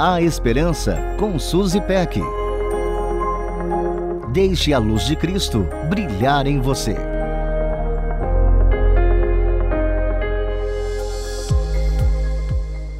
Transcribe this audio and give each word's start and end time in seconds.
A 0.00 0.22
Esperança 0.22 0.96
com 1.18 1.40
Suzy 1.40 1.80
Peck. 1.80 2.20
Deixe 4.32 4.72
a 4.72 4.78
luz 4.78 5.04
de 5.04 5.16
Cristo 5.16 5.66
brilhar 5.90 6.46
em 6.46 6.60
você. 6.60 6.94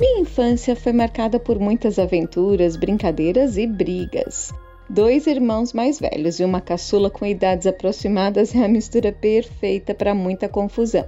Minha 0.00 0.22
infância 0.22 0.74
foi 0.74 0.92
marcada 0.92 1.38
por 1.38 1.60
muitas 1.60 2.00
aventuras, 2.00 2.74
brincadeiras 2.74 3.56
e 3.56 3.64
brigas. 3.64 4.52
Dois 4.90 5.28
irmãos 5.28 5.72
mais 5.72 6.00
velhos 6.00 6.40
e 6.40 6.44
uma 6.44 6.60
caçula 6.60 7.08
com 7.08 7.24
idades 7.24 7.68
aproximadas 7.68 8.52
é 8.56 8.64
a 8.64 8.68
mistura 8.68 9.12
perfeita 9.12 9.94
para 9.94 10.16
muita 10.16 10.48
confusão. 10.48 11.06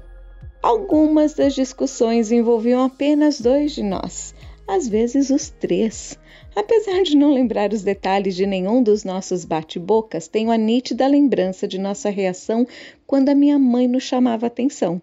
Algumas 0.63 1.35
das 1.35 1.55
discussões 1.55 2.31
envolviam 2.31 2.85
apenas 2.85 3.41
dois 3.41 3.73
de 3.73 3.83
nós, 3.83 4.35
às 4.71 4.87
vezes 4.87 5.31
os 5.31 5.51
três. 5.51 6.17
Apesar 6.55 7.03
de 7.03 7.17
não 7.17 7.35
lembrar 7.35 7.73
os 7.73 7.83
detalhes 7.83 8.37
de 8.37 8.47
nenhum 8.47 8.81
dos 8.81 9.03
nossos 9.03 9.45
bate-bocas, 9.45 10.29
tenho 10.29 10.49
a 10.49 10.57
nítida 10.57 11.09
lembrança 11.09 11.67
de 11.67 11.77
nossa 11.77 12.09
reação 12.09 12.65
quando 13.05 13.31
a 13.31 13.35
minha 13.35 13.59
mãe 13.59 13.89
nos 13.89 14.05
chamava 14.05 14.47
atenção. 14.47 15.03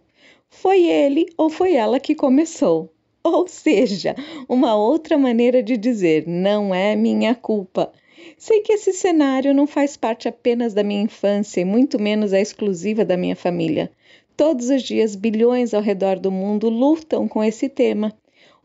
Foi 0.50 0.86
ele 0.86 1.26
ou 1.36 1.50
foi 1.50 1.74
ela 1.74 2.00
que 2.00 2.16
começou. 2.16 2.90
Ou 3.22 3.46
seja, 3.46 4.16
uma 4.48 4.78
outra 4.78 5.18
maneira 5.18 5.62
de 5.62 5.76
dizer 5.76 6.26
não 6.26 6.74
é 6.74 6.96
minha 6.96 7.36
culpa. 7.36 7.92
Sei 8.38 8.62
que 8.62 8.72
esse 8.72 8.94
cenário 8.94 9.54
não 9.54 9.68
faz 9.68 9.98
parte 9.98 10.30
apenas 10.30 10.74
da 10.74 10.82
minha 10.82 11.02
infância 11.02 11.60
e 11.60 11.66
muito 11.66 12.00
menos 12.00 12.32
é 12.32 12.42
exclusiva 12.42 13.04
da 13.04 13.18
minha 13.18 13.36
família. 13.36 13.92
Todos 14.38 14.70
os 14.70 14.82
dias, 14.82 15.14
bilhões 15.14 15.74
ao 15.74 15.82
redor 15.82 16.18
do 16.18 16.32
mundo 16.32 16.70
lutam 16.70 17.28
com 17.28 17.44
esse 17.44 17.68
tema. 17.68 18.16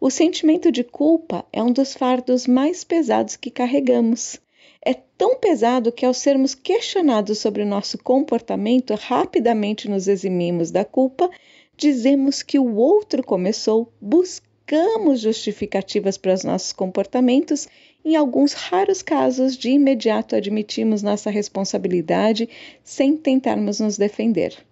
O 0.04 0.10
sentimento 0.10 0.72
de 0.72 0.82
culpa 0.82 1.44
é 1.52 1.62
um 1.62 1.70
dos 1.70 1.94
fardos 1.94 2.44
mais 2.48 2.82
pesados 2.82 3.36
que 3.36 3.52
carregamos. 3.52 4.36
É 4.84 4.94
tão 4.94 5.36
pesado 5.36 5.92
que, 5.92 6.04
ao 6.04 6.12
sermos 6.12 6.56
questionados 6.56 7.38
sobre 7.38 7.62
o 7.62 7.66
nosso 7.66 7.96
comportamento, 7.98 8.96
rapidamente 8.96 9.88
nos 9.88 10.08
eximimos 10.08 10.72
da 10.72 10.84
culpa, 10.84 11.30
dizemos 11.76 12.42
que 12.42 12.58
o 12.58 12.74
outro 12.74 13.22
começou, 13.22 13.92
buscamos 14.00 15.20
justificativas 15.20 16.18
para 16.18 16.34
os 16.34 16.42
nossos 16.42 16.72
comportamentos 16.72 17.68
em 18.04 18.16
alguns 18.16 18.54
raros 18.54 19.02
casos, 19.02 19.56
de 19.56 19.70
imediato 19.70 20.34
admitimos 20.34 21.00
nossa 21.00 21.30
responsabilidade 21.30 22.48
sem 22.82 23.16
tentarmos 23.16 23.78
nos 23.78 23.96
defender. 23.96 24.66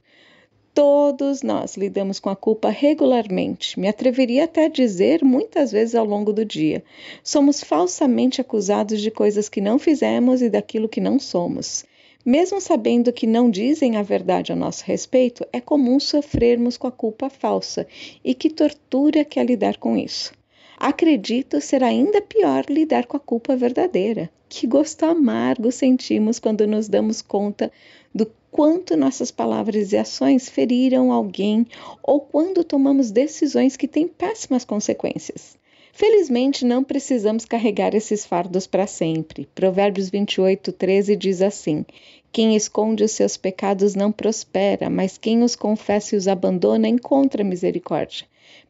Todos 0.83 1.43
nós 1.43 1.77
lidamos 1.77 2.19
com 2.19 2.31
a 2.31 2.35
culpa 2.35 2.71
regularmente, 2.71 3.79
me 3.79 3.87
atreveria 3.87 4.45
até 4.45 4.65
a 4.65 4.69
dizer 4.69 5.23
muitas 5.23 5.73
vezes 5.73 5.95
ao 5.95 6.07
longo 6.07 6.33
do 6.33 6.43
dia. 6.43 6.83
Somos 7.23 7.63
falsamente 7.63 8.41
acusados 8.41 9.03
de 9.03 9.11
coisas 9.11 9.47
que 9.51 9.61
não 9.61 9.79
fizemos 9.79 10.41
e 10.41 10.49
daquilo 10.49 10.89
que 10.89 10.99
não 10.99 11.19
somos. 11.19 11.85
Mesmo 12.25 12.63
sabendo 12.63 13.13
que 13.13 13.27
não 13.27 13.51
dizem 13.51 13.99
a 13.99 14.03
verdade 14.03 14.53
a 14.53 14.57
nosso 14.57 14.83
respeito, 14.87 15.47
é 15.53 15.61
comum 15.61 16.01
sofrermos 16.01 16.79
com 16.79 16.87
a 16.87 16.93
culpa 16.93 17.29
falsa 17.29 17.87
e 18.25 18.33
que 18.33 18.49
tortura 18.49 19.23
que 19.23 19.39
é 19.39 19.45
lidar 19.45 19.77
com 19.77 19.99
isso. 19.99 20.33
Acredito 20.79 21.61
ser 21.61 21.85
ainda 21.85 22.23
pior 22.23 22.65
lidar 22.71 23.05
com 23.05 23.19
a 23.19 23.21
culpa 23.21 23.55
verdadeira. 23.55 24.31
Que 24.49 24.67
gosto 24.67 25.05
amargo 25.05 25.71
sentimos 25.71 26.39
quando 26.39 26.67
nos 26.67 26.89
damos 26.89 27.21
conta 27.21 27.71
do 28.15 28.25
quanto 28.51 28.97
nossas 28.97 29.31
palavras 29.31 29.93
e 29.93 29.97
ações 29.97 30.49
feriram 30.49 31.13
alguém 31.13 31.67
ou 32.03 32.21
quando 32.21 32.65
tomamos 32.65 33.11
decisões 33.11 33.77
que 33.77 33.89
têm 33.89 34.09
péssimas 34.09 34.65
consequências. 34.65 35.59
Felizmente, 35.93 36.65
não 36.65 36.83
precisamos 36.83 37.45
carregar 37.45 37.95
esses 37.95 38.25
fardos 38.25 38.67
para 38.67 38.87
sempre. 38.87 39.49
Provérbios 39.55 40.09
28, 40.09 40.73
13 40.73 41.17
diz 41.17 41.43
assim: 41.43 41.85
Quem 42.33 42.57
esconde 42.57 43.05
os 43.05 43.11
seus 43.11 43.37
pecados 43.37 43.95
não 43.95 44.11
prospera, 44.11 44.89
mas 44.89 45.19
quem 45.19 45.43
os 45.43 45.55
confessa 45.55 46.15
e 46.15 46.19
os 46.19 46.27
abandona 46.27 46.89
encontra 46.89 47.45
misericórdia. 47.45 48.27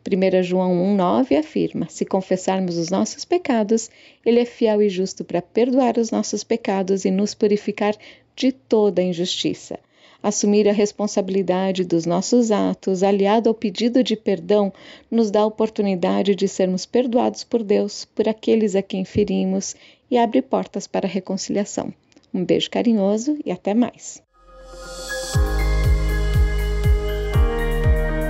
1 0.06 0.42
João 0.42 0.96
1,9 0.96 1.38
afirma: 1.38 1.86
Se 1.88 2.04
confessarmos 2.04 2.76
os 2.76 2.90
nossos 2.90 3.24
pecados, 3.24 3.90
Ele 4.24 4.40
é 4.40 4.44
fiel 4.44 4.82
e 4.82 4.88
justo 4.88 5.24
para 5.24 5.42
perdoar 5.42 5.98
os 5.98 6.10
nossos 6.10 6.42
pecados 6.42 7.04
e 7.04 7.10
nos 7.10 7.34
purificar 7.34 7.94
de 8.34 8.52
toda 8.52 9.02
injustiça. 9.02 9.78
Assumir 10.22 10.68
a 10.68 10.72
responsabilidade 10.72 11.82
dos 11.82 12.04
nossos 12.04 12.50
atos, 12.50 13.02
aliado 13.02 13.48
ao 13.48 13.54
pedido 13.54 14.04
de 14.04 14.16
perdão, 14.16 14.70
nos 15.10 15.30
dá 15.30 15.40
a 15.40 15.46
oportunidade 15.46 16.34
de 16.34 16.46
sermos 16.46 16.84
perdoados 16.84 17.42
por 17.42 17.62
Deus, 17.62 18.04
por 18.04 18.28
aqueles 18.28 18.76
a 18.76 18.82
quem 18.82 19.04
ferimos 19.04 19.74
e 20.10 20.18
abre 20.18 20.42
portas 20.42 20.86
para 20.86 21.06
a 21.06 21.10
reconciliação. 21.10 21.92
Um 22.34 22.44
beijo 22.44 22.70
carinhoso 22.70 23.38
e 23.44 23.50
até 23.50 23.72
mais. 23.72 24.22